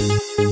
[0.00, 0.47] Música